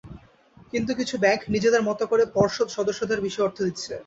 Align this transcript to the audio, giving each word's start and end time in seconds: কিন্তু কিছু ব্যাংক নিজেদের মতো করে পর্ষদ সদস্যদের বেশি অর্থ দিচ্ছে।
কিন্তু 0.73 0.91
কিছু 0.99 1.15
ব্যাংক 1.23 1.41
নিজেদের 1.49 1.83
মতো 1.89 2.03
করে 2.11 2.23
পর্ষদ 2.35 2.67
সদস্যদের 2.69 3.19
বেশি 3.25 3.39
অর্থ 3.41 3.57
দিচ্ছে। 3.67 3.93